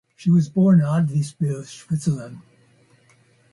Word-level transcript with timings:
She 0.15 0.31
was 0.31 0.49
born 0.49 0.79
in 0.79 0.85
Adliswil, 0.87 1.63
Switzerland. 1.63 2.39